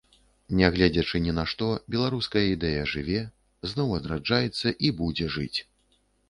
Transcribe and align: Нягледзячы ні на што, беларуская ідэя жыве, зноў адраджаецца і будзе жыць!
Нягледзячы 0.59 1.19
ні 1.25 1.35
на 1.39 1.43
што, 1.51 1.67
беларуская 1.95 2.43
ідэя 2.55 2.87
жыве, 2.93 3.21
зноў 3.73 3.93
адраджаецца 3.99 4.67
і 4.89 4.93
будзе 5.03 5.29
жыць! 5.37 5.59